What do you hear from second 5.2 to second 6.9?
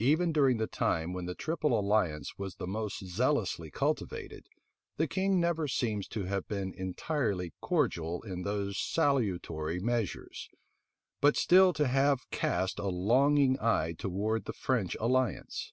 never seems to have been